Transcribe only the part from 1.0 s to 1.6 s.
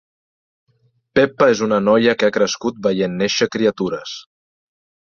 Pepa